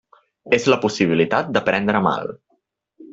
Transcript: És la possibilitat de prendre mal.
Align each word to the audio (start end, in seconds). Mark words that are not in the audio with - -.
És 0.57 0.63
la 0.73 0.77
possibilitat 0.85 1.53
de 1.57 1.63
prendre 1.67 2.01
mal. 2.11 2.33